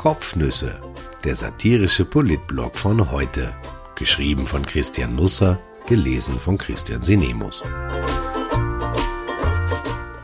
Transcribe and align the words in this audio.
Kopfnüsse, 0.00 0.80
der 1.24 1.34
satirische 1.34 2.06
Politblog 2.06 2.78
von 2.78 3.10
heute. 3.10 3.54
Geschrieben 3.96 4.46
von 4.46 4.64
Christian 4.64 5.14
Nusser, 5.14 5.60
gelesen 5.86 6.38
von 6.38 6.56
Christian 6.56 7.02
Sinemus. 7.02 7.62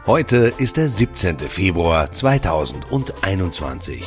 Heute 0.06 0.54
ist 0.56 0.78
der 0.78 0.88
17. 0.88 1.41
Februar 1.41 2.10
2021. 2.10 4.02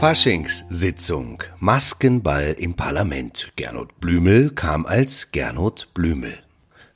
Faschingssitzung, 0.00 1.42
Maskenball 1.60 2.56
im 2.58 2.72
Parlament. 2.76 3.52
Gernot 3.56 4.00
Blümel 4.00 4.48
kam 4.48 4.86
als 4.86 5.32
Gernot 5.32 5.88
Blümel. 5.92 6.44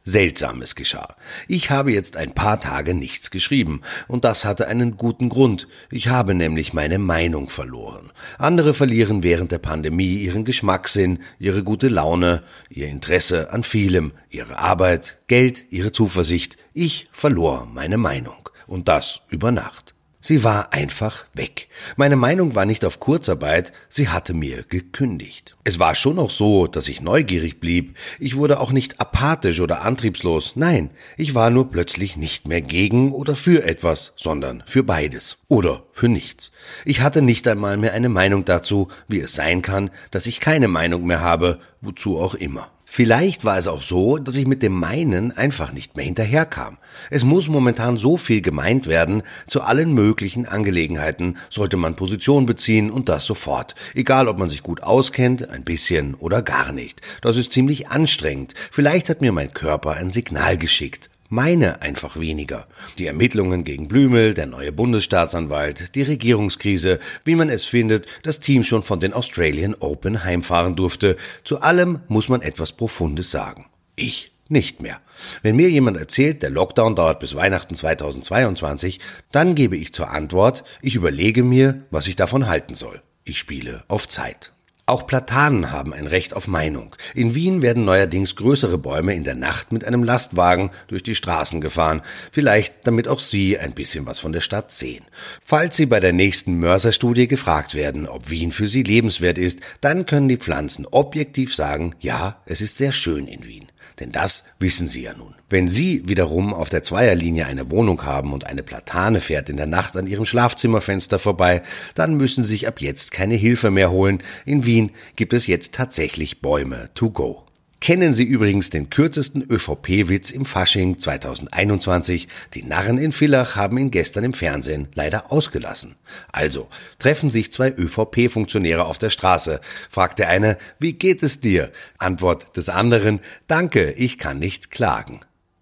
Seltsames 0.09 0.75
geschah. 0.75 1.17
Ich 1.49 1.71
habe 1.71 1.93
jetzt 1.93 2.17
ein 2.17 2.33
paar 2.33 2.61
Tage 2.61 2.95
nichts 2.95 3.31
geschrieben, 3.31 3.83
und 4.07 4.25
das 4.25 4.45
hatte 4.45 4.67
einen 4.67 4.97
guten 4.97 5.29
Grund. 5.29 5.69
Ich 5.91 6.09
habe 6.09 6.35
nämlich 6.35 6.73
meine 6.73 6.99
Meinung 6.99 7.51
verloren. 7.51 8.11
Andere 8.39 8.73
verlieren 8.73 9.23
während 9.23 9.53
der 9.53 9.59
Pandemie 9.59 10.17
ihren 10.17 10.45
Geschmackssinn, 10.45 11.19
ihre 11.39 11.63
gute 11.63 11.89
Laune, 11.89 12.43
ihr 12.71 12.89
Interesse 12.89 13.53
an 13.53 13.63
vielem, 13.63 14.13
ihre 14.31 14.59
Arbeit, 14.59 15.19
Geld, 15.27 15.67
ihre 15.71 15.93
Zuversicht. 15.93 16.57
Ich 16.73 17.09
verlor 17.13 17.67
meine 17.67 17.99
Meinung. 17.99 18.49
Und 18.67 18.89
das 18.89 19.23
über 19.31 19.51
Nacht. 19.51 19.98
Sie 20.21 20.43
war 20.43 20.73
einfach 20.73 21.27
weg. 21.33 21.69
Meine 21.97 22.17
Meinung 22.17 22.57
war 22.57 22.67
nicht 22.67 22.85
auf 22.85 22.99
Kurzarbeit, 22.99 23.73
sie 23.89 24.09
hatte 24.09 24.35
mir 24.35 24.65
gekündigt. 24.65 25.57
Es 25.63 25.79
war 25.79 25.95
schon 25.95 26.17
noch 26.17 26.31
so, 26.31 26.67
dass 26.67 26.89
ich 26.89 27.01
neugierig 27.01 27.61
blieb. 27.61 27.97
Ich 28.19 28.35
wurde 28.35 28.59
auch 28.59 28.73
nicht 28.73 29.01
apathisch 29.01 29.61
oder 29.61 29.83
antriebslos. 29.83 30.57
Nein, 30.57 30.91
ich 31.17 31.37
war 31.37 31.51
nur 31.51 31.71
plötzlich 31.71 32.17
nicht 32.17 32.49
mehr 32.49 32.63
gegen 32.63 33.13
oder 33.13 33.37
für 33.37 33.63
etwas, 33.63 34.13
sondern 34.17 34.65
für 34.67 34.83
beides. 34.83 35.39
Oder 35.47 35.85
für 35.93 36.09
nichts. 36.09 36.51
Ich 36.85 37.01
hatte 37.01 37.23
nicht 37.23 37.47
einmal 37.47 37.77
mehr 37.77 37.95
eine 37.95 38.09
Meinung 38.09 38.45
dazu, 38.45 38.89
wie 39.07 39.21
es 39.21 39.35
sein 39.35 39.63
kann, 39.63 39.91
dass 40.11 40.27
ich 40.27 40.41
keine 40.41 40.67
Meinung 40.67 41.07
mehr 41.07 41.21
habe, 41.21 41.61
wozu 41.81 42.19
auch 42.19 42.35
immer. 42.35 42.73
Vielleicht 42.91 43.45
war 43.45 43.59
es 43.59 43.69
auch 43.69 43.83
so, 43.83 44.17
dass 44.17 44.35
ich 44.35 44.47
mit 44.47 44.63
dem 44.63 44.73
Meinen 44.73 45.31
einfach 45.31 45.73
nicht 45.73 45.95
mehr 45.95 46.07
hinterherkam. 46.07 46.79
Es 47.11 47.23
muss 47.23 47.47
momentan 47.47 47.99
so 47.99 48.17
viel 48.17 48.41
gemeint 48.41 48.87
werden, 48.87 49.23
zu 49.47 49.61
allen 49.61 49.93
möglichen 49.93 50.47
Angelegenheiten 50.47 51.37
sollte 51.51 51.77
man 51.77 51.97
Position 51.97 52.47
beziehen 52.47 52.91
und 52.91 53.11
das 53.11 53.27
sofort. 53.27 53.75
Egal, 53.95 54.27
ob 54.27 54.39
man 54.39 54.49
sich 54.49 54.63
gut 54.63 54.83
auskennt, 54.83 55.51
ein 55.51 55.65
bisschen 55.65 56.15
oder 56.15 56.41
gar 56.41 56.73
nicht. 56.73 57.03
Das 57.21 57.37
ist 57.37 57.53
ziemlich 57.53 57.89
anstrengend. 57.89 58.55
Vielleicht 58.71 59.11
hat 59.11 59.21
mir 59.21 59.33
mein 59.33 59.53
Körper 59.53 59.93
ein 59.93 60.11
Signal 60.11 60.57
geschickt 60.57 61.11
meine 61.29 61.83
einfach 61.83 62.19
weniger. 62.19 62.67
Die 62.99 63.07
Ermittlungen 63.07 63.65
gegen 63.65 63.89
Blümel, 63.89 64.35
der 64.35 64.47
neue 64.47 64.73
Bundesstaatsanwalt, 64.73 65.95
die 65.95 66.03
Regierungskrise, 66.03 66.99
wie 67.25 67.35
man 67.35 67.49
es 67.49 67.65
findet, 67.65 68.07
das 68.23 68.41
Team 68.41 68.65
schon 68.65 68.83
von 68.83 69.01
den 69.01 69.13
Australian 69.13 69.75
Open 69.75 70.25
heimfahren 70.25 70.77
durfte. 70.77 71.17
Zu 71.45 71.61
allem 71.61 72.01
muss 72.09 72.29
man 72.29 72.43
etwas 72.43 72.73
Profundes 72.73 73.31
sagen. 73.31 73.67
Ich 73.97 74.33
nicht 74.49 74.81
mehr. 74.81 75.01
Wenn 75.43 75.57
mir 75.57 75.71
jemand 75.71 75.99
erzählt, 75.99 76.43
der 76.43 76.51
Lockdown 76.51 76.97
dauert 76.97 77.21
bis 77.21 77.35
Weihnachten 77.35 77.75
2022, 77.75 79.01
dann 79.31 79.55
gebe 79.55 79.77
ich 79.77 79.93
zur 79.93 80.11
Antwort, 80.11 80.65
ich 80.81 80.95
überlege 80.95 81.45
mir, 81.45 81.83
was 81.91 82.07
ich 82.07 82.17
davon 82.17 82.49
halten 82.49 82.75
soll. 82.75 83.03
Ich 83.25 83.39
spiele 83.39 83.85
auf 83.89 84.09
Zeit. 84.09 84.53
Auch 84.89 85.07
Platanen 85.07 85.71
haben 85.71 85.93
ein 85.93 86.07
Recht 86.07 86.35
auf 86.35 86.49
Meinung. 86.49 86.97
In 87.15 87.35
Wien 87.35 87.61
werden 87.61 87.85
neuerdings 87.85 88.37
größere 88.37 88.79
Bäume 88.79 89.15
in 89.15 89.23
der 89.23 89.35
Nacht 89.35 89.71
mit 89.71 89.85
einem 89.85 90.03
Lastwagen 90.03 90.71
durch 90.87 91.03
die 91.03 91.15
Straßen 91.15 91.61
gefahren, 91.61 92.01
vielleicht 92.33 92.87
damit 92.87 93.07
auch 93.07 93.19
Sie 93.19 93.59
ein 93.59 93.75
bisschen 93.75 94.07
was 94.07 94.19
von 94.19 94.33
der 94.33 94.41
Stadt 94.41 94.73
sehen. 94.73 95.05
Falls 95.45 95.77
Sie 95.77 95.85
bei 95.85 96.01
der 96.01 96.15
nächsten 96.15 96.59
Mörserstudie 96.59 97.29
gefragt 97.29 97.75
werden, 97.75 98.09
ob 98.09 98.31
Wien 98.31 98.51
für 98.51 98.67
Sie 98.67 98.83
lebenswert 98.83 99.37
ist, 99.37 99.61
dann 99.83 100.07
können 100.07 100.29
die 100.29 100.39
Pflanzen 100.39 100.87
objektiv 100.87 101.55
sagen, 101.55 101.95
ja, 102.01 102.41
es 102.47 102.63
ist 102.63 102.79
sehr 102.79 102.93
schön 102.93 103.29
in 103.29 103.45
Wien. 103.45 103.67
Denn 104.01 104.13
das 104.13 104.45
wissen 104.59 104.89
Sie 104.89 105.03
ja 105.03 105.15
nun. 105.15 105.35
Wenn 105.51 105.69
Sie 105.69 106.09
wiederum 106.09 106.55
auf 106.55 106.69
der 106.69 106.83
Zweierlinie 106.83 107.47
eine 107.47 107.71
Wohnung 107.71 108.05
haben 108.05 108.33
und 108.33 108.47
eine 108.47 108.63
Platane 108.63 109.21
fährt 109.21 109.49
in 109.49 109.57
der 109.57 109.67
Nacht 109.67 109.97
an 109.97 110.07
Ihrem 110.07 110.25
Schlafzimmerfenster 110.25 111.19
vorbei, 111.19 111.63
dann 111.95 112.15
müssen 112.15 112.45
Sie 112.45 112.51
sich 112.51 112.69
ab 112.69 112.81
jetzt 112.81 113.11
keine 113.11 113.35
Hilfe 113.35 113.71
mehr 113.71 113.91
holen. 113.91 114.23
In 114.45 114.67
Wien 114.67 114.91
gibt 115.17 115.33
es 115.33 115.47
jetzt 115.47 115.75
tatsächlich 115.75 116.41
Bäume 116.41 116.91
to 116.95 117.11
go. 117.11 117.48
Kennen 117.81 118.13
Sie 118.13 118.25
übrigens 118.25 118.71
den 118.71 118.91
kürzesten 118.91 119.47
ÖVP-Witz 119.49 120.33
im 120.33 120.45
Fasching 120.45 120.99
2021? 120.99 122.27
Die 122.55 122.65
Narren 122.65 122.99
in 122.99 123.13
Villach 123.13 123.55
haben 123.55 123.79
ihn 123.79 123.93
gestern 123.93 124.25
im 124.25 124.35
Fernsehen 124.35 124.89
leider 124.95 125.31
ausgelassen. 125.31 125.95
Also, 126.33 126.69
treffen 126.99 127.31
sich 127.31 127.53
zwei 127.53 127.71
ÖVP-Funktionäre 127.71 128.85
auf 128.85 128.99
der 128.99 129.11
Straße. 129.11 129.61
Fragt 129.91 130.19
der 130.19 130.29
eine, 130.29 130.59
wie 130.81 130.95
geht 130.95 131.23
es 131.23 131.41
dir? 131.41 131.71
Antwort 131.99 132.57
des 132.57 132.69
anderen, 132.69 133.21
danke, 133.47 133.93
ich 133.93 134.19
kann 134.19 134.41
nicht 134.41 134.73
klagen. 134.73 135.21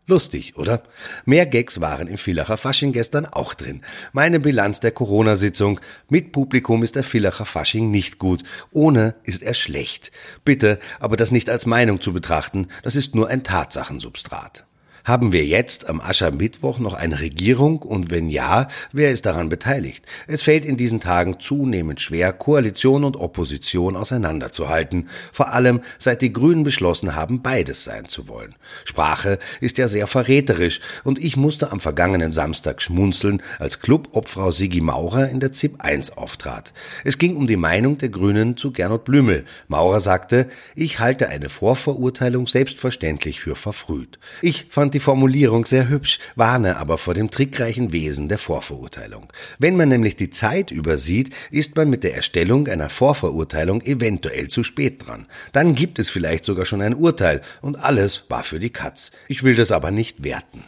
Lustig, 0.08 0.56
oder? 0.56 0.84
Mehr 1.24 1.46
Gags 1.46 1.80
waren 1.80 2.06
im 2.06 2.16
Villacher 2.16 2.56
Fasching 2.56 2.92
gestern 2.92 3.26
auch 3.26 3.54
drin. 3.54 3.82
Meine 4.12 4.38
Bilanz 4.38 4.78
der 4.78 4.92
Corona-Sitzung. 4.92 5.80
Mit 6.08 6.30
Publikum 6.30 6.84
ist 6.84 6.94
der 6.94 7.02
Villacher 7.02 7.44
Fasching 7.44 7.90
nicht 7.90 8.18
gut. 8.18 8.44
Ohne 8.70 9.16
ist 9.24 9.42
er 9.42 9.54
schlecht. 9.54 10.12
Bitte, 10.44 10.78
aber 11.00 11.16
das 11.16 11.32
nicht 11.32 11.50
als 11.50 11.66
Meinung 11.66 12.00
zu 12.00 12.12
betrachten, 12.12 12.68
das 12.84 12.94
ist 12.94 13.16
nur 13.16 13.28
ein 13.28 13.42
Tatsachensubstrat. 13.42 14.64
Haben 15.06 15.32
wir 15.32 15.46
jetzt 15.46 15.88
am 15.88 16.00
Aschermittwoch 16.00 16.80
noch 16.80 16.92
eine 16.92 17.20
Regierung 17.20 17.80
und 17.80 18.10
wenn 18.10 18.28
ja, 18.28 18.66
wer 18.90 19.12
ist 19.12 19.24
daran 19.24 19.48
beteiligt? 19.48 20.04
Es 20.26 20.42
fällt 20.42 20.64
in 20.64 20.76
diesen 20.76 20.98
Tagen 20.98 21.38
zunehmend 21.38 22.00
schwer, 22.00 22.32
Koalition 22.32 23.04
und 23.04 23.16
Opposition 23.16 23.94
auseinanderzuhalten, 23.94 25.08
vor 25.32 25.52
allem 25.52 25.80
seit 25.96 26.22
die 26.22 26.32
Grünen 26.32 26.64
beschlossen 26.64 27.14
haben, 27.14 27.40
beides 27.40 27.84
sein 27.84 28.08
zu 28.08 28.26
wollen. 28.26 28.56
Sprache 28.84 29.38
ist 29.60 29.78
ja 29.78 29.86
sehr 29.86 30.08
verräterisch 30.08 30.80
und 31.04 31.22
ich 31.22 31.36
musste 31.36 31.70
am 31.70 31.78
vergangenen 31.78 32.32
Samstag 32.32 32.82
schmunzeln, 32.82 33.44
als 33.60 33.78
Clubobfrau 33.78 34.50
Sigi 34.50 34.80
Maurer 34.80 35.28
in 35.28 35.38
der 35.38 35.52
ZIP 35.52 35.82
1 35.84 36.16
auftrat. 36.16 36.72
Es 37.04 37.18
ging 37.18 37.36
um 37.36 37.46
die 37.46 37.56
Meinung 37.56 37.96
der 37.98 38.08
Grünen 38.08 38.56
zu 38.56 38.72
Gernot 38.72 39.04
Blümel. 39.04 39.44
Maurer 39.68 40.00
sagte, 40.00 40.48
ich 40.74 40.98
halte 40.98 41.28
eine 41.28 41.48
Vorverurteilung 41.48 42.48
selbstverständlich 42.48 43.38
für 43.40 43.54
verfrüht. 43.54 44.18
Ich 44.42 44.66
fand 44.68 44.95
die 44.96 45.00
Formulierung 45.00 45.66
sehr 45.66 45.90
hübsch, 45.90 46.18
warne 46.36 46.78
aber 46.78 46.96
vor 46.96 47.12
dem 47.12 47.30
trickreichen 47.30 47.92
Wesen 47.92 48.28
der 48.28 48.38
Vorverurteilung. 48.38 49.30
Wenn 49.58 49.76
man 49.76 49.90
nämlich 49.90 50.16
die 50.16 50.30
Zeit 50.30 50.70
übersieht, 50.70 51.34
ist 51.50 51.76
man 51.76 51.90
mit 51.90 52.02
der 52.02 52.14
Erstellung 52.14 52.66
einer 52.66 52.88
Vorverurteilung 52.88 53.82
eventuell 53.82 54.48
zu 54.48 54.62
spät 54.62 55.06
dran. 55.06 55.26
Dann 55.52 55.74
gibt 55.74 55.98
es 55.98 56.08
vielleicht 56.08 56.46
sogar 56.46 56.64
schon 56.64 56.80
ein 56.80 56.94
Urteil 56.94 57.42
und 57.60 57.76
alles 57.76 58.24
war 58.30 58.42
für 58.42 58.58
die 58.58 58.70
Katz. 58.70 59.10
Ich 59.28 59.42
will 59.42 59.54
das 59.54 59.70
aber 59.70 59.90
nicht 59.90 60.24
werten. 60.24 60.64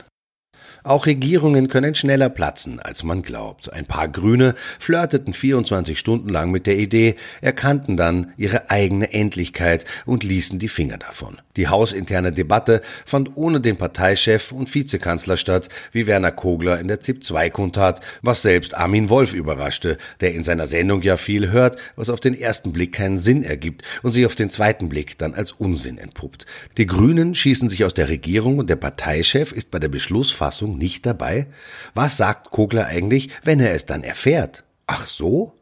Auch 0.88 1.04
Regierungen 1.04 1.68
können 1.68 1.94
schneller 1.94 2.30
platzen, 2.30 2.80
als 2.80 3.02
man 3.04 3.20
glaubt. 3.20 3.70
Ein 3.70 3.84
paar 3.84 4.08
Grüne 4.08 4.54
flirteten 4.78 5.34
24 5.34 5.98
Stunden 5.98 6.30
lang 6.30 6.50
mit 6.50 6.66
der 6.66 6.78
Idee, 6.78 7.16
erkannten 7.42 7.98
dann 7.98 8.32
ihre 8.38 8.70
eigene 8.70 9.12
Endlichkeit 9.12 9.84
und 10.06 10.24
ließen 10.24 10.58
die 10.58 10.68
Finger 10.68 10.96
davon. 10.96 11.42
Die 11.58 11.68
hausinterne 11.68 12.32
Debatte 12.32 12.80
fand 13.04 13.32
ohne 13.36 13.60
den 13.60 13.76
Parteichef 13.76 14.50
und 14.50 14.74
Vizekanzler 14.74 15.36
statt, 15.36 15.68
wie 15.92 16.06
Werner 16.06 16.32
Kogler 16.32 16.80
in 16.80 16.88
der 16.88 17.00
ZIP 17.00 17.22
2 17.22 17.50
kundtat, 17.50 18.00
was 18.22 18.40
selbst 18.40 18.74
Armin 18.74 19.10
Wolf 19.10 19.34
überraschte, 19.34 19.98
der 20.22 20.32
in 20.32 20.42
seiner 20.42 20.66
Sendung 20.66 21.02
ja 21.02 21.18
viel 21.18 21.50
hört, 21.50 21.76
was 21.96 22.08
auf 22.08 22.20
den 22.20 22.32
ersten 22.32 22.72
Blick 22.72 22.92
keinen 22.92 23.18
Sinn 23.18 23.42
ergibt 23.42 23.82
und 24.02 24.12
sich 24.12 24.24
auf 24.24 24.36
den 24.36 24.48
zweiten 24.48 24.88
Blick 24.88 25.18
dann 25.18 25.34
als 25.34 25.52
Unsinn 25.52 25.98
entpuppt. 25.98 26.46
Die 26.78 26.86
Grünen 26.86 27.34
schießen 27.34 27.68
sich 27.68 27.84
aus 27.84 27.92
der 27.92 28.08
Regierung 28.08 28.56
und 28.56 28.70
der 28.70 28.76
Parteichef 28.76 29.52
ist 29.52 29.70
bei 29.70 29.78
der 29.78 29.88
Beschlussfassung 29.88 30.77
nicht 30.78 31.04
dabei? 31.04 31.48
Was 31.94 32.16
sagt 32.16 32.50
Kogler 32.50 32.86
eigentlich, 32.86 33.30
wenn 33.42 33.60
er 33.60 33.74
es 33.74 33.86
dann 33.86 34.02
erfährt? 34.04 34.64
Ach 34.86 35.06
so? 35.06 35.57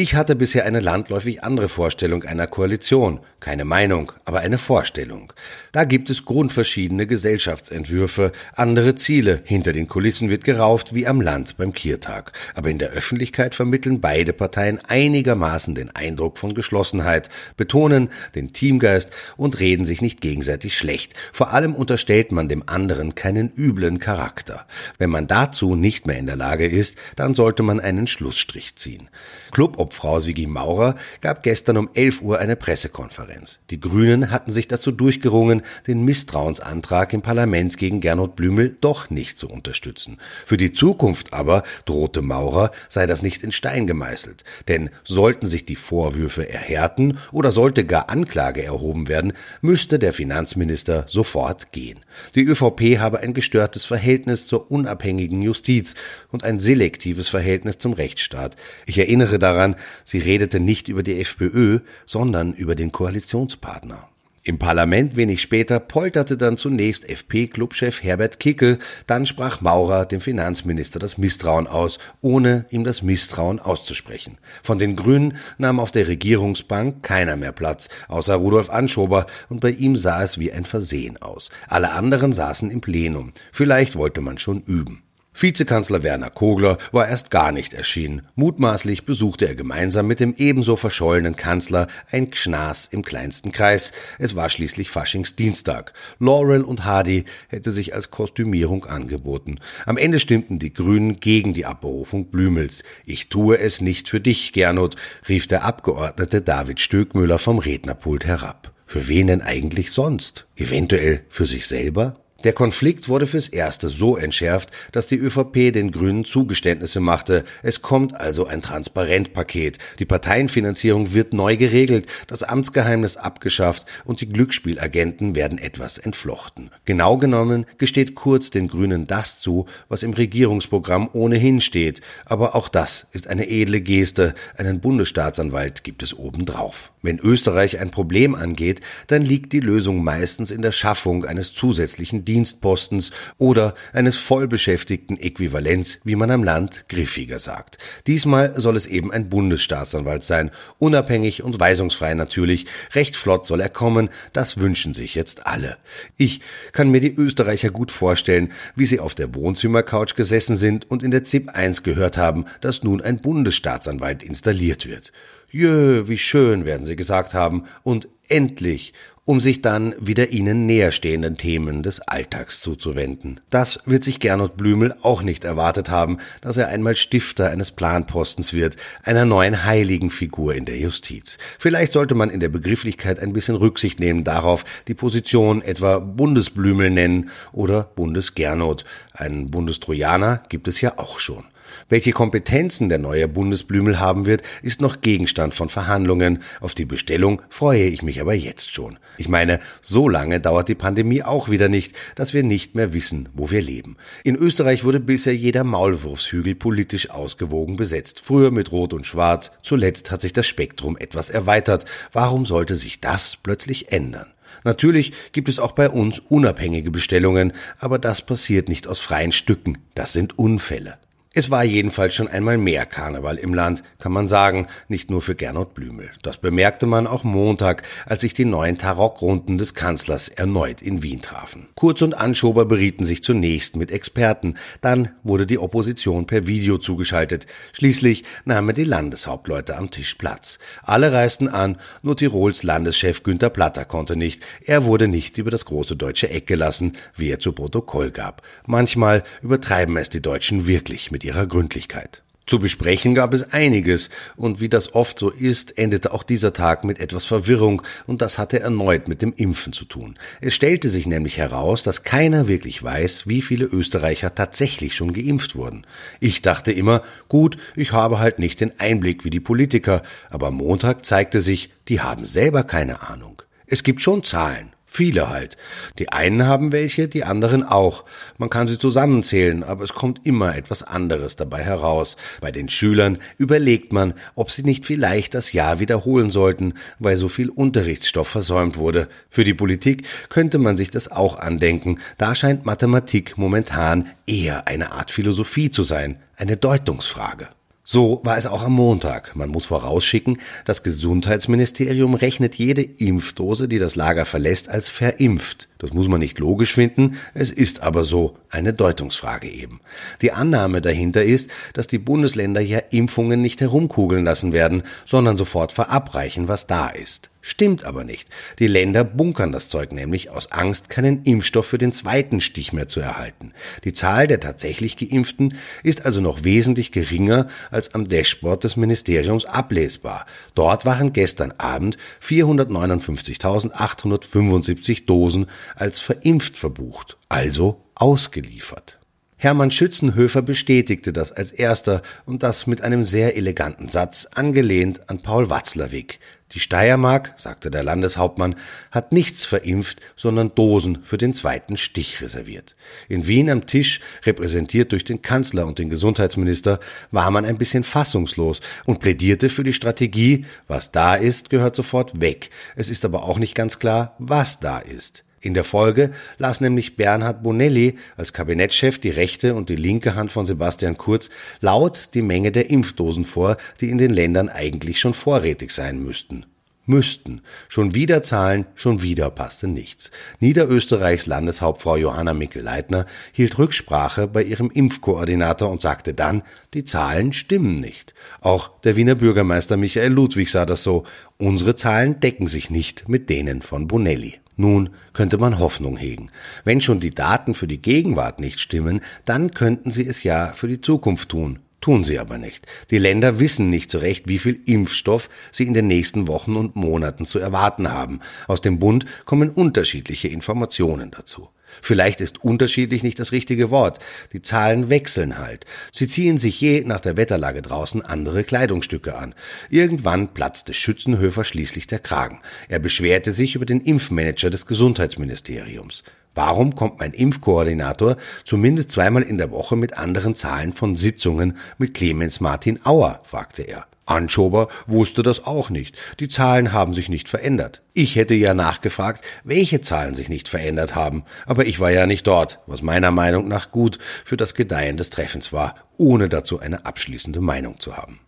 Ich 0.00 0.14
hatte 0.14 0.36
bisher 0.36 0.64
eine 0.64 0.78
landläufig 0.78 1.42
andere 1.42 1.68
Vorstellung 1.68 2.22
einer 2.22 2.46
Koalition, 2.46 3.18
keine 3.40 3.64
Meinung, 3.64 4.12
aber 4.24 4.38
eine 4.38 4.56
Vorstellung. 4.56 5.32
Da 5.72 5.82
gibt 5.82 6.08
es 6.08 6.24
grundverschiedene 6.24 7.08
Gesellschaftsentwürfe, 7.08 8.30
andere 8.54 8.94
Ziele, 8.94 9.42
hinter 9.42 9.72
den 9.72 9.88
Kulissen 9.88 10.30
wird 10.30 10.44
gerauft 10.44 10.94
wie 10.94 11.08
am 11.08 11.20
Land 11.20 11.56
beim 11.56 11.72
Kiertag, 11.72 12.30
aber 12.54 12.70
in 12.70 12.78
der 12.78 12.90
Öffentlichkeit 12.90 13.56
vermitteln 13.56 14.00
beide 14.00 14.32
Parteien 14.32 14.78
einigermaßen 14.86 15.74
den 15.74 15.90
Eindruck 15.90 16.38
von 16.38 16.54
Geschlossenheit, 16.54 17.28
betonen 17.56 18.10
den 18.36 18.52
Teamgeist 18.52 19.10
und 19.36 19.58
reden 19.58 19.84
sich 19.84 20.00
nicht 20.00 20.20
gegenseitig 20.20 20.78
schlecht. 20.78 21.14
Vor 21.32 21.52
allem 21.52 21.74
unterstellt 21.74 22.30
man 22.30 22.46
dem 22.46 22.62
anderen 22.66 23.16
keinen 23.16 23.52
üblen 23.56 23.98
Charakter. 23.98 24.64
Wenn 24.98 25.10
man 25.10 25.26
dazu 25.26 25.74
nicht 25.74 26.06
mehr 26.06 26.18
in 26.18 26.26
der 26.26 26.36
Lage 26.36 26.68
ist, 26.68 26.96
dann 27.16 27.34
sollte 27.34 27.64
man 27.64 27.80
einen 27.80 28.06
Schlussstrich 28.06 28.76
ziehen. 28.76 29.10
Club 29.50 29.76
Obfrau 29.88 30.20
Sigi 30.20 30.46
Maurer 30.46 30.96
gab 31.22 31.42
gestern 31.42 31.78
um 31.78 31.88
11 31.94 32.20
Uhr 32.20 32.38
eine 32.40 32.56
Pressekonferenz. 32.56 33.58
Die 33.70 33.80
Grünen 33.80 34.30
hatten 34.30 34.52
sich 34.52 34.68
dazu 34.68 34.92
durchgerungen, 34.92 35.62
den 35.86 36.04
Misstrauensantrag 36.04 37.14
im 37.14 37.22
Parlament 37.22 37.78
gegen 37.78 38.02
Gernot 38.02 38.36
Blümel 38.36 38.76
doch 38.82 39.08
nicht 39.08 39.38
zu 39.38 39.48
unterstützen. 39.48 40.18
Für 40.44 40.58
die 40.58 40.72
Zukunft 40.72 41.32
aber, 41.32 41.62
drohte 41.86 42.20
Maurer, 42.20 42.70
sei 42.90 43.06
das 43.06 43.22
nicht 43.22 43.42
in 43.42 43.50
Stein 43.50 43.86
gemeißelt. 43.86 44.44
Denn 44.68 44.90
sollten 45.04 45.46
sich 45.46 45.64
die 45.64 45.76
Vorwürfe 45.76 46.46
erhärten 46.46 47.16
oder 47.32 47.50
sollte 47.50 47.86
gar 47.86 48.10
Anklage 48.10 48.62
erhoben 48.62 49.08
werden, 49.08 49.32
müsste 49.62 49.98
der 49.98 50.12
Finanzminister 50.12 51.04
sofort 51.06 51.72
gehen. 51.72 52.00
Die 52.34 52.44
ÖVP 52.44 52.98
habe 52.98 53.20
ein 53.20 53.32
gestörtes 53.32 53.86
Verhältnis 53.86 54.46
zur 54.46 54.70
unabhängigen 54.70 55.40
Justiz 55.40 55.94
und 56.30 56.44
ein 56.44 56.58
selektives 56.58 57.30
Verhältnis 57.30 57.78
zum 57.78 57.94
Rechtsstaat. 57.94 58.56
Ich 58.84 58.98
erinnere 58.98 59.38
daran, 59.38 59.76
sie 60.04 60.18
redete 60.18 60.60
nicht 60.60 60.88
über 60.88 61.02
die 61.02 61.20
FPÖ, 61.20 61.80
sondern 62.06 62.52
über 62.52 62.74
den 62.74 62.92
Koalitionspartner. 62.92 64.08
Im 64.48 64.58
Parlament 64.58 65.14
wenig 65.14 65.42
später 65.42 65.78
polterte 65.78 66.38
dann 66.38 66.56
zunächst 66.56 67.06
FP-Clubchef 67.06 68.02
Herbert 68.02 68.40
Kickel, 68.40 68.78
dann 69.06 69.26
sprach 69.26 69.60
Maurer 69.60 70.06
dem 70.06 70.22
Finanzminister 70.22 70.98
das 70.98 71.18
Misstrauen 71.18 71.66
aus, 71.66 71.98
ohne 72.22 72.64
ihm 72.70 72.82
das 72.82 73.02
Misstrauen 73.02 73.58
auszusprechen. 73.58 74.38
Von 74.62 74.78
den 74.78 74.96
Grünen 74.96 75.36
nahm 75.58 75.78
auf 75.78 75.90
der 75.90 76.08
Regierungsbank 76.08 77.02
keiner 77.02 77.36
mehr 77.36 77.52
Platz, 77.52 77.90
außer 78.08 78.36
Rudolf 78.36 78.70
Anschober, 78.70 79.26
und 79.50 79.60
bei 79.60 79.70
ihm 79.70 79.96
sah 79.96 80.22
es 80.22 80.38
wie 80.38 80.50
ein 80.50 80.64
Versehen 80.64 81.20
aus. 81.20 81.50
Alle 81.68 81.90
anderen 81.90 82.32
saßen 82.32 82.70
im 82.70 82.80
Plenum. 82.80 83.34
Vielleicht 83.52 83.96
wollte 83.96 84.22
man 84.22 84.38
schon 84.38 84.62
üben. 84.62 85.02
Vizekanzler 85.40 86.02
Werner 86.02 86.30
Kogler 86.30 86.78
war 86.90 87.06
erst 87.06 87.30
gar 87.30 87.52
nicht 87.52 87.72
erschienen. 87.72 88.22
Mutmaßlich 88.34 89.04
besuchte 89.04 89.46
er 89.46 89.54
gemeinsam 89.54 90.08
mit 90.08 90.18
dem 90.18 90.34
ebenso 90.36 90.74
verschollenen 90.74 91.36
Kanzler 91.36 91.86
ein 92.10 92.30
Gschnas 92.30 92.86
im 92.86 93.02
kleinsten 93.02 93.52
Kreis. 93.52 93.92
Es 94.18 94.34
war 94.34 94.48
schließlich 94.48 94.90
Faschingsdienstag. 94.90 95.92
Laurel 96.18 96.64
und 96.64 96.84
Hardy 96.84 97.24
hätte 97.46 97.70
sich 97.70 97.94
als 97.94 98.10
Kostümierung 98.10 98.86
angeboten. 98.86 99.60
Am 99.86 99.96
Ende 99.96 100.18
stimmten 100.18 100.58
die 100.58 100.74
Grünen 100.74 101.20
gegen 101.20 101.54
die 101.54 101.66
Abberufung 101.66 102.32
Blümels. 102.32 102.82
Ich 103.04 103.28
tue 103.28 103.58
es 103.58 103.80
nicht 103.80 104.08
für 104.08 104.20
dich, 104.20 104.52
Gernot, 104.52 104.96
rief 105.28 105.46
der 105.46 105.64
Abgeordnete 105.64 106.42
David 106.42 106.80
Stöckmüller 106.80 107.38
vom 107.38 107.60
Rednerpult 107.60 108.26
herab. 108.26 108.72
Für 108.86 109.06
wen 109.06 109.28
denn 109.28 109.42
eigentlich 109.42 109.92
sonst? 109.92 110.48
Eventuell 110.56 111.24
für 111.28 111.46
sich 111.46 111.68
selber? 111.68 112.16
Der 112.44 112.52
Konflikt 112.52 113.08
wurde 113.08 113.26
fürs 113.26 113.48
Erste 113.48 113.88
so 113.88 114.16
entschärft, 114.16 114.70
dass 114.92 115.08
die 115.08 115.16
ÖVP 115.16 115.72
den 115.72 115.90
Grünen 115.90 116.24
Zugeständnisse 116.24 117.00
machte. 117.00 117.42
Es 117.64 117.82
kommt 117.82 118.14
also 118.14 118.46
ein 118.46 118.62
Transparentpaket. 118.62 119.78
Die 119.98 120.04
Parteienfinanzierung 120.04 121.14
wird 121.14 121.32
neu 121.32 121.56
geregelt, 121.56 122.06
das 122.28 122.44
Amtsgeheimnis 122.44 123.16
abgeschafft 123.16 123.86
und 124.04 124.20
die 124.20 124.28
Glücksspielagenten 124.28 125.34
werden 125.34 125.58
etwas 125.58 125.98
entflochten. 125.98 126.70
Genau 126.84 127.18
genommen 127.18 127.66
gesteht 127.76 128.14
Kurz 128.14 128.50
den 128.50 128.68
Grünen 128.68 129.08
das 129.08 129.40
zu, 129.40 129.66
was 129.88 130.04
im 130.04 130.12
Regierungsprogramm 130.12 131.08
ohnehin 131.12 131.60
steht. 131.60 132.02
Aber 132.24 132.54
auch 132.54 132.68
das 132.68 133.08
ist 133.10 133.26
eine 133.26 133.48
edle 133.48 133.80
Geste. 133.80 134.36
Einen 134.56 134.78
Bundesstaatsanwalt 134.78 135.82
gibt 135.82 136.04
es 136.04 136.16
obendrauf. 136.16 136.92
Wenn 137.02 137.18
Österreich 137.18 137.80
ein 137.80 137.90
Problem 137.90 138.36
angeht, 138.36 138.80
dann 139.08 139.22
liegt 139.22 139.52
die 139.52 139.60
Lösung 139.60 140.04
meistens 140.04 140.52
in 140.52 140.62
der 140.62 140.72
Schaffung 140.72 141.24
eines 141.24 141.52
zusätzlichen 141.52 142.27
Dienstpostens 142.28 143.10
oder 143.38 143.74
eines 143.92 144.18
vollbeschäftigten 144.18 145.18
Äquivalents, 145.18 146.00
wie 146.04 146.14
man 146.14 146.30
am 146.30 146.44
Land 146.44 146.84
griffiger 146.88 147.38
sagt. 147.38 147.78
Diesmal 148.06 148.60
soll 148.60 148.76
es 148.76 148.86
eben 148.86 149.10
ein 149.10 149.28
Bundesstaatsanwalt 149.28 150.22
sein, 150.22 150.50
unabhängig 150.78 151.42
und 151.42 151.58
weisungsfrei 151.58 152.14
natürlich. 152.14 152.66
Recht 152.94 153.16
flott 153.16 153.46
soll 153.46 153.60
er 153.60 153.70
kommen, 153.70 154.10
das 154.32 154.58
wünschen 154.58 154.94
sich 154.94 155.14
jetzt 155.14 155.46
alle. 155.46 155.78
Ich 156.16 156.40
kann 156.72 156.90
mir 156.90 157.00
die 157.00 157.14
Österreicher 157.14 157.70
gut 157.70 157.90
vorstellen, 157.90 158.52
wie 158.76 158.86
sie 158.86 159.00
auf 159.00 159.14
der 159.14 159.34
Wohnzimmercouch 159.34 160.14
gesessen 160.14 160.56
sind 160.56 160.90
und 160.90 161.02
in 161.02 161.10
der 161.10 161.24
ZIP 161.24 161.48
1 161.50 161.82
gehört 161.82 162.18
haben, 162.18 162.44
dass 162.60 162.82
nun 162.82 163.00
ein 163.00 163.20
Bundesstaatsanwalt 163.20 164.22
installiert 164.22 164.86
wird. 164.86 165.12
Jö, 165.50 166.08
wie 166.08 166.18
schön, 166.18 166.66
werden 166.66 166.84
sie 166.84 166.96
gesagt 166.96 167.32
haben, 167.32 167.64
und 167.82 168.08
endlich, 168.28 168.92
um 169.28 169.40
sich 169.40 169.60
dann 169.60 169.94
wieder 170.00 170.30
ihnen 170.30 170.64
näherstehenden 170.64 171.36
Themen 171.36 171.82
des 171.82 172.00
Alltags 172.00 172.62
zuzuwenden. 172.62 173.40
Das 173.50 173.80
wird 173.84 174.02
sich 174.02 174.20
Gernot 174.20 174.56
Blümel 174.56 174.94
auch 175.02 175.20
nicht 175.20 175.44
erwartet 175.44 175.90
haben, 175.90 176.16
dass 176.40 176.56
er 176.56 176.68
einmal 176.68 176.96
Stifter 176.96 177.50
eines 177.50 177.70
Planpostens 177.70 178.54
wird, 178.54 178.76
einer 179.02 179.26
neuen 179.26 179.66
heiligen 179.66 180.08
Figur 180.08 180.54
in 180.54 180.64
der 180.64 180.78
Justiz. 180.78 181.36
Vielleicht 181.58 181.92
sollte 181.92 182.14
man 182.14 182.30
in 182.30 182.40
der 182.40 182.48
Begrifflichkeit 182.48 183.20
ein 183.20 183.34
bisschen 183.34 183.56
Rücksicht 183.56 184.00
nehmen 184.00 184.24
darauf, 184.24 184.64
die 184.88 184.94
Position 184.94 185.60
etwa 185.60 185.98
Bundesblümel 185.98 186.88
nennen 186.88 187.28
oder 187.52 187.82
Bundesgernot. 187.96 188.86
Einen 189.12 189.50
Bundestrojaner 189.50 190.42
gibt 190.48 190.68
es 190.68 190.80
ja 190.80 190.94
auch 190.96 191.18
schon. 191.18 191.44
Welche 191.88 192.12
Kompetenzen 192.12 192.88
der 192.88 192.98
neue 192.98 193.28
Bundesblümel 193.28 193.98
haben 193.98 194.26
wird, 194.26 194.42
ist 194.62 194.80
noch 194.80 195.00
Gegenstand 195.00 195.54
von 195.54 195.68
Verhandlungen. 195.68 196.40
Auf 196.60 196.74
die 196.74 196.84
Bestellung 196.84 197.42
freue 197.48 197.84
ich 197.84 198.02
mich 198.02 198.20
aber 198.20 198.34
jetzt 198.34 198.72
schon. 198.72 198.98
Ich 199.16 199.28
meine, 199.28 199.60
so 199.82 200.08
lange 200.08 200.40
dauert 200.40 200.68
die 200.68 200.74
Pandemie 200.74 201.22
auch 201.22 201.48
wieder 201.48 201.68
nicht, 201.68 201.94
dass 202.14 202.34
wir 202.34 202.42
nicht 202.42 202.74
mehr 202.74 202.92
wissen, 202.92 203.28
wo 203.34 203.50
wir 203.50 203.62
leben. 203.62 203.96
In 204.24 204.36
Österreich 204.36 204.84
wurde 204.84 205.00
bisher 205.00 205.34
jeder 205.34 205.64
Maulwurfshügel 205.64 206.54
politisch 206.54 207.10
ausgewogen 207.10 207.76
besetzt. 207.76 208.20
Früher 208.24 208.50
mit 208.50 208.72
Rot 208.72 208.92
und 208.92 209.06
Schwarz, 209.06 209.50
zuletzt 209.62 210.10
hat 210.10 210.22
sich 210.22 210.32
das 210.32 210.46
Spektrum 210.46 210.96
etwas 210.96 211.30
erweitert. 211.30 211.84
Warum 212.12 212.46
sollte 212.46 212.76
sich 212.76 213.00
das 213.00 213.36
plötzlich 213.36 213.92
ändern? 213.92 214.26
Natürlich 214.64 215.12
gibt 215.32 215.48
es 215.48 215.58
auch 215.58 215.72
bei 215.72 215.88
uns 215.88 216.20
unabhängige 216.28 216.90
Bestellungen, 216.90 217.52
aber 217.78 217.98
das 217.98 218.22
passiert 218.22 218.68
nicht 218.68 218.86
aus 218.86 219.00
freien 219.00 219.32
Stücken, 219.32 219.78
das 219.94 220.12
sind 220.12 220.38
Unfälle. 220.38 220.98
Es 221.38 221.52
war 221.52 221.62
jedenfalls 221.62 222.16
schon 222.16 222.26
einmal 222.26 222.58
mehr 222.58 222.84
Karneval 222.84 223.36
im 223.36 223.54
Land, 223.54 223.84
kann 224.00 224.10
man 224.10 224.26
sagen, 224.26 224.66
nicht 224.88 225.08
nur 225.08 225.22
für 225.22 225.36
Gernot 225.36 225.72
Blümel. 225.72 226.10
Das 226.22 226.38
bemerkte 226.38 226.84
man 226.86 227.06
auch 227.06 227.22
Montag, 227.22 227.84
als 228.06 228.22
sich 228.22 228.34
die 228.34 228.44
neuen 228.44 228.76
Tarockrunden 228.76 229.56
des 229.56 229.72
Kanzlers 229.72 230.28
erneut 230.28 230.82
in 230.82 231.04
Wien 231.04 231.22
trafen. 231.22 231.68
Kurz 231.76 232.02
und 232.02 232.14
Anschober 232.14 232.64
berieten 232.64 233.04
sich 233.04 233.22
zunächst 233.22 233.76
mit 233.76 233.92
Experten, 233.92 234.56
dann 234.80 235.10
wurde 235.22 235.46
die 235.46 235.60
Opposition 235.60 236.26
per 236.26 236.48
Video 236.48 236.76
zugeschaltet. 236.76 237.46
Schließlich 237.72 238.24
nahmen 238.44 238.74
die 238.74 238.82
Landeshauptleute 238.82 239.76
am 239.76 239.92
Tisch 239.92 240.16
Platz. 240.16 240.58
Alle 240.82 241.12
reisten 241.12 241.46
an, 241.46 241.76
nur 242.02 242.16
Tirols 242.16 242.64
Landeschef 242.64 243.22
Günther 243.22 243.50
Platter 243.50 243.84
konnte 243.84 244.16
nicht. 244.16 244.42
Er 244.64 244.82
wurde 244.82 245.06
nicht 245.06 245.38
über 245.38 245.52
das 245.52 245.66
große 245.66 245.94
deutsche 245.94 246.30
Eck 246.30 246.48
gelassen, 246.48 246.94
wie 247.14 247.30
er 247.30 247.38
zu 247.38 247.52
Protokoll 247.52 248.10
gab. 248.10 248.42
Manchmal 248.66 249.22
übertreiben 249.40 249.96
es 249.98 250.10
die 250.10 250.20
Deutschen 250.20 250.66
wirklich 250.66 251.12
mit 251.12 251.27
ihrer 251.28 251.46
Gründlichkeit. 251.46 252.22
Zu 252.46 252.58
besprechen 252.58 253.14
gab 253.14 253.34
es 253.34 253.52
einiges, 253.52 254.08
und 254.34 254.58
wie 254.62 254.70
das 254.70 254.94
oft 254.94 255.18
so 255.18 255.28
ist, 255.28 255.76
endete 255.76 256.14
auch 256.14 256.22
dieser 256.22 256.54
Tag 256.54 256.82
mit 256.82 256.98
etwas 256.98 257.26
Verwirrung, 257.26 257.82
und 258.06 258.22
das 258.22 258.38
hatte 258.38 258.58
erneut 258.58 259.06
mit 259.06 259.20
dem 259.20 259.34
Impfen 259.36 259.74
zu 259.74 259.84
tun. 259.84 260.18
Es 260.40 260.54
stellte 260.54 260.88
sich 260.88 261.06
nämlich 261.06 261.36
heraus, 261.36 261.82
dass 261.82 262.04
keiner 262.04 262.48
wirklich 262.48 262.82
weiß, 262.82 263.26
wie 263.26 263.42
viele 263.42 263.66
Österreicher 263.66 264.34
tatsächlich 264.34 264.96
schon 264.96 265.12
geimpft 265.12 265.56
wurden. 265.56 265.86
Ich 266.20 266.40
dachte 266.40 266.72
immer, 266.72 267.02
gut, 267.28 267.58
ich 267.76 267.92
habe 267.92 268.18
halt 268.18 268.38
nicht 268.38 268.62
den 268.62 268.72
Einblick 268.80 269.26
wie 269.26 269.30
die 269.30 269.40
Politiker, 269.40 270.02
aber 270.30 270.50
Montag 270.50 271.04
zeigte 271.04 271.42
sich, 271.42 271.70
die 271.88 272.00
haben 272.00 272.24
selber 272.24 272.62
keine 272.62 273.02
Ahnung. 273.10 273.42
Es 273.66 273.82
gibt 273.82 274.00
schon 274.00 274.24
Zahlen, 274.24 274.72
Viele 274.90 275.28
halt. 275.28 275.58
Die 275.98 276.08
einen 276.08 276.46
haben 276.46 276.72
welche, 276.72 277.08
die 277.08 277.22
anderen 277.22 277.62
auch. 277.62 278.06
Man 278.38 278.48
kann 278.48 278.66
sie 278.66 278.78
zusammenzählen, 278.78 279.62
aber 279.62 279.84
es 279.84 279.92
kommt 279.92 280.26
immer 280.26 280.56
etwas 280.56 280.82
anderes 280.82 281.36
dabei 281.36 281.62
heraus. 281.62 282.16
Bei 282.40 282.50
den 282.50 282.70
Schülern 282.70 283.18
überlegt 283.36 283.92
man, 283.92 284.14
ob 284.34 284.50
sie 284.50 284.62
nicht 284.62 284.86
vielleicht 284.86 285.34
das 285.34 285.52
Jahr 285.52 285.78
wiederholen 285.78 286.30
sollten, 286.30 286.72
weil 286.98 287.16
so 287.16 287.28
viel 287.28 287.50
Unterrichtsstoff 287.50 288.28
versäumt 288.28 288.78
wurde. 288.78 289.08
Für 289.28 289.44
die 289.44 289.52
Politik 289.52 290.08
könnte 290.30 290.56
man 290.56 290.78
sich 290.78 290.90
das 290.90 291.12
auch 291.12 291.38
andenken. 291.38 292.00
Da 292.16 292.34
scheint 292.34 292.64
Mathematik 292.64 293.36
momentan 293.36 294.08
eher 294.26 294.68
eine 294.68 294.92
Art 294.92 295.10
Philosophie 295.10 295.70
zu 295.70 295.82
sein, 295.82 296.16
eine 296.38 296.56
Deutungsfrage. 296.56 297.48
So 297.90 298.20
war 298.22 298.36
es 298.36 298.44
auch 298.44 298.64
am 298.64 298.74
Montag. 298.74 299.34
Man 299.34 299.48
muss 299.48 299.64
vorausschicken, 299.64 300.36
das 300.66 300.82
Gesundheitsministerium 300.82 302.12
rechnet 302.12 302.56
jede 302.56 302.82
Impfdose, 302.82 303.66
die 303.66 303.78
das 303.78 303.96
Lager 303.96 304.26
verlässt, 304.26 304.68
als 304.68 304.90
verimpft. 304.90 305.70
Das 305.78 305.94
muss 305.94 306.06
man 306.06 306.20
nicht 306.20 306.38
logisch 306.38 306.74
finden, 306.74 307.16
es 307.32 307.50
ist 307.50 307.82
aber 307.82 308.04
so 308.04 308.36
eine 308.50 308.74
Deutungsfrage 308.74 309.48
eben. 309.48 309.80
Die 310.20 310.32
Annahme 310.32 310.82
dahinter 310.82 311.24
ist, 311.24 311.50
dass 311.72 311.86
die 311.86 311.96
Bundesländer 311.96 312.60
ja 312.60 312.80
Impfungen 312.90 313.40
nicht 313.40 313.62
herumkugeln 313.62 314.22
lassen 314.22 314.52
werden, 314.52 314.82
sondern 315.06 315.38
sofort 315.38 315.72
verabreichen, 315.72 316.46
was 316.46 316.66
da 316.66 316.90
ist. 316.90 317.30
Stimmt 317.48 317.84
aber 317.84 318.04
nicht. 318.04 318.28
Die 318.58 318.66
Länder 318.66 319.04
bunkern 319.04 319.52
das 319.52 319.68
Zeug 319.68 319.92
nämlich 319.92 320.28
aus 320.28 320.52
Angst, 320.52 320.90
keinen 320.90 321.22
Impfstoff 321.22 321.64
für 321.64 321.78
den 321.78 321.92
zweiten 321.92 322.42
Stich 322.42 322.74
mehr 322.74 322.88
zu 322.88 323.00
erhalten. 323.00 323.54
Die 323.84 323.94
Zahl 323.94 324.26
der 324.26 324.38
tatsächlich 324.38 324.98
Geimpften 324.98 325.56
ist 325.82 326.04
also 326.04 326.20
noch 326.20 326.44
wesentlich 326.44 326.92
geringer 326.92 327.46
als 327.70 327.94
am 327.94 328.06
Dashboard 328.06 328.64
des 328.64 328.76
Ministeriums 328.76 329.46
ablesbar. 329.46 330.26
Dort 330.54 330.84
waren 330.84 331.14
gestern 331.14 331.54
Abend 331.56 331.96
459.875 332.22 335.06
Dosen 335.06 335.46
als 335.74 336.00
verimpft 336.00 336.58
verbucht, 336.58 337.16
also 337.30 337.82
ausgeliefert. 337.94 338.98
Hermann 339.40 339.70
Schützenhöfer 339.70 340.42
bestätigte 340.42 341.12
das 341.12 341.30
als 341.30 341.52
erster 341.52 342.02
und 342.26 342.42
das 342.42 342.66
mit 342.66 342.82
einem 342.82 343.04
sehr 343.04 343.36
eleganten 343.36 343.88
Satz, 343.88 344.26
angelehnt 344.34 345.08
an 345.08 345.22
Paul 345.22 345.48
Watzlawick. 345.48 346.18
Die 346.50 346.58
Steiermark, 346.58 347.34
sagte 347.36 347.70
der 347.70 347.84
Landeshauptmann, 347.84 348.56
hat 348.90 349.12
nichts 349.12 349.44
verimpft, 349.44 350.00
sondern 350.16 350.56
Dosen 350.56 350.98
für 351.04 351.18
den 351.18 351.34
zweiten 351.34 351.76
Stich 351.76 352.20
reserviert. 352.20 352.74
In 353.08 353.28
Wien 353.28 353.48
am 353.48 353.66
Tisch, 353.68 354.00
repräsentiert 354.24 354.90
durch 354.90 355.04
den 355.04 355.22
Kanzler 355.22 355.68
und 355.68 355.78
den 355.78 355.88
Gesundheitsminister, 355.88 356.80
war 357.12 357.30
man 357.30 357.44
ein 357.44 357.58
bisschen 357.58 357.84
fassungslos 357.84 358.60
und 358.86 358.98
plädierte 358.98 359.50
für 359.50 359.62
die 359.62 359.72
Strategie, 359.72 360.46
was 360.66 360.90
da 360.90 361.14
ist, 361.14 361.48
gehört 361.48 361.76
sofort 361.76 362.20
weg. 362.20 362.50
Es 362.74 362.90
ist 362.90 363.04
aber 363.04 363.22
auch 363.22 363.38
nicht 363.38 363.54
ganz 363.54 363.78
klar, 363.78 364.16
was 364.18 364.58
da 364.58 364.80
ist. 364.80 365.22
In 365.40 365.54
der 365.54 365.64
Folge 365.64 366.10
las 366.38 366.60
nämlich 366.60 366.96
Bernhard 366.96 367.42
Bonelli 367.42 367.96
als 368.16 368.32
Kabinettschef 368.32 368.98
die 368.98 369.10
rechte 369.10 369.54
und 369.54 369.68
die 369.68 369.76
linke 369.76 370.14
Hand 370.14 370.32
von 370.32 370.46
Sebastian 370.46 370.96
Kurz 370.96 371.30
laut 371.60 372.10
die 372.14 372.22
Menge 372.22 372.50
der 372.50 372.70
Impfdosen 372.70 373.24
vor, 373.24 373.56
die 373.80 373.90
in 373.90 373.98
den 373.98 374.10
Ländern 374.10 374.48
eigentlich 374.48 374.98
schon 375.00 375.14
vorrätig 375.14 375.70
sein 375.70 376.02
müssten. 376.02 376.46
Müssten. 376.88 377.42
Schon 377.68 377.94
wieder 377.94 378.22
Zahlen, 378.22 378.64
schon 378.74 379.02
wieder 379.02 379.28
passte 379.28 379.68
nichts. 379.68 380.10
Niederösterreichs 380.40 381.26
Landeshauptfrau 381.26 381.96
Johanna 381.96 382.32
Mickel-Leitner 382.32 383.04
hielt 383.30 383.58
Rücksprache 383.58 384.26
bei 384.26 384.42
ihrem 384.42 384.70
Impfkoordinator 384.70 385.70
und 385.70 385.82
sagte 385.82 386.14
dann, 386.14 386.42
die 386.72 386.84
Zahlen 386.84 387.34
stimmen 387.34 387.78
nicht. 387.78 388.14
Auch 388.40 388.80
der 388.80 388.96
Wiener 388.96 389.16
Bürgermeister 389.16 389.76
Michael 389.76 390.12
Ludwig 390.12 390.50
sah 390.50 390.64
das 390.64 390.82
so. 390.82 391.04
Unsere 391.36 391.76
Zahlen 391.76 392.20
decken 392.20 392.48
sich 392.48 392.70
nicht 392.70 393.06
mit 393.06 393.28
denen 393.28 393.60
von 393.60 393.86
Bonelli. 393.86 394.40
Nun 394.58 394.90
könnte 395.12 395.38
man 395.38 395.60
Hoffnung 395.60 395.96
hegen. 395.96 396.30
Wenn 396.64 396.80
schon 396.80 396.98
die 396.98 397.14
Daten 397.14 397.54
für 397.54 397.68
die 397.68 397.80
Gegenwart 397.80 398.40
nicht 398.40 398.58
stimmen, 398.58 399.00
dann 399.24 399.52
könnten 399.52 399.92
sie 399.92 400.04
es 400.04 400.24
ja 400.24 400.48
für 400.48 400.66
die 400.66 400.80
Zukunft 400.80 401.28
tun. 401.28 401.60
Tun 401.80 402.02
sie 402.02 402.18
aber 402.18 402.38
nicht. 402.38 402.66
Die 402.90 402.98
Länder 402.98 403.38
wissen 403.38 403.70
nicht 403.70 403.90
so 403.90 403.98
recht, 403.98 404.28
wie 404.28 404.38
viel 404.38 404.60
Impfstoff 404.66 405.30
sie 405.52 405.64
in 405.64 405.74
den 405.74 405.86
nächsten 405.86 406.26
Wochen 406.26 406.56
und 406.56 406.74
Monaten 406.74 407.24
zu 407.24 407.38
erwarten 407.38 407.92
haben. 407.92 408.20
Aus 408.48 408.60
dem 408.60 408.78
Bund 408.78 409.06
kommen 409.24 409.50
unterschiedliche 409.50 410.28
Informationen 410.28 411.10
dazu. 411.12 411.48
Vielleicht 411.82 412.20
ist 412.20 412.42
unterschiedlich 412.42 413.02
nicht 413.02 413.18
das 413.18 413.32
richtige 413.32 413.70
Wort. 413.70 413.98
Die 414.32 414.42
Zahlen 414.42 414.88
wechseln 414.90 415.38
halt. 415.38 415.66
Sie 415.92 416.08
ziehen 416.08 416.38
sich 416.38 416.60
je 416.60 416.82
nach 416.84 417.00
der 417.00 417.16
Wetterlage 417.16 417.62
draußen 417.62 418.04
andere 418.04 418.44
Kleidungsstücke 418.44 419.14
an. 419.14 419.34
Irgendwann 419.70 420.34
platzte 420.34 420.74
Schützenhöfer 420.74 421.44
schließlich 421.44 421.86
der 421.86 421.98
Kragen. 421.98 422.40
Er 422.68 422.78
beschwerte 422.78 423.32
sich 423.32 423.54
über 423.54 423.66
den 423.66 423.80
Impfmanager 423.80 424.50
des 424.50 424.66
Gesundheitsministeriums. 424.66 426.02
Warum 426.34 426.74
kommt 426.74 427.00
mein 427.00 427.12
Impfkoordinator 427.12 428.16
zumindest 428.44 428.90
zweimal 428.92 429.22
in 429.22 429.38
der 429.38 429.50
Woche 429.50 429.76
mit 429.76 429.98
anderen 429.98 430.34
Zahlen 430.34 430.72
von 430.72 430.96
Sitzungen 430.96 431.56
mit 431.78 431.94
Clemens 431.94 432.40
Martin 432.40 432.78
Auer? 432.84 433.20
fragte 433.24 433.62
er. 433.62 433.86
Anschober 434.08 434.68
wusste 434.86 435.22
das 435.22 435.44
auch 435.46 435.70
nicht. 435.70 435.96
Die 436.20 436.28
Zahlen 436.28 436.72
haben 436.72 436.94
sich 436.94 437.08
nicht 437.08 437.28
verändert. 437.28 437.82
Ich 437.92 438.16
hätte 438.16 438.34
ja 438.34 438.54
nachgefragt, 438.54 439.22
welche 439.44 439.80
Zahlen 439.80 440.14
sich 440.14 440.28
nicht 440.28 440.48
verändert 440.48 440.94
haben, 440.94 441.24
aber 441.46 441.66
ich 441.66 441.80
war 441.80 441.90
ja 441.90 442.06
nicht 442.06 442.26
dort, 442.26 442.60
was 442.66 442.82
meiner 442.82 443.10
Meinung 443.10 443.48
nach 443.48 443.70
gut 443.70 443.98
für 444.24 444.36
das 444.36 444.54
Gedeihen 444.54 444.96
des 444.96 445.10
Treffens 445.10 445.52
war, 445.52 445.74
ohne 445.96 446.28
dazu 446.28 446.58
eine 446.58 446.86
abschließende 446.86 447.40
Meinung 447.40 447.80
zu 447.80 447.96
haben. 447.96 448.20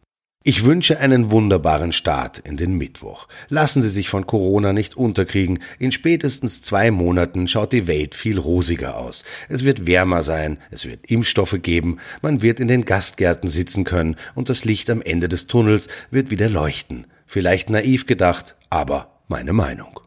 Ich 0.42 0.64
wünsche 0.64 0.98
einen 0.98 1.30
wunderbaren 1.30 1.92
Start 1.92 2.38
in 2.38 2.56
den 2.56 2.78
Mittwoch. 2.78 3.28
Lassen 3.50 3.82
Sie 3.82 3.90
sich 3.90 4.08
von 4.08 4.26
Corona 4.26 4.72
nicht 4.72 4.96
unterkriegen. 4.96 5.58
In 5.78 5.92
spätestens 5.92 6.62
zwei 6.62 6.90
Monaten 6.90 7.46
schaut 7.46 7.74
die 7.74 7.86
Welt 7.86 8.14
viel 8.14 8.38
rosiger 8.38 8.96
aus. 8.96 9.24
Es 9.50 9.66
wird 9.66 9.84
wärmer 9.86 10.22
sein, 10.22 10.56
es 10.70 10.86
wird 10.86 11.10
Impfstoffe 11.10 11.58
geben, 11.60 11.98
man 12.22 12.40
wird 12.40 12.58
in 12.58 12.68
den 12.68 12.86
Gastgärten 12.86 13.50
sitzen 13.50 13.84
können 13.84 14.16
und 14.34 14.48
das 14.48 14.64
Licht 14.64 14.88
am 14.88 15.02
Ende 15.02 15.28
des 15.28 15.46
Tunnels 15.46 15.88
wird 16.10 16.30
wieder 16.30 16.48
leuchten. 16.48 17.06
Vielleicht 17.26 17.68
naiv 17.68 18.06
gedacht, 18.06 18.56
aber 18.70 19.20
meine 19.28 19.52
Meinung. 19.52 20.00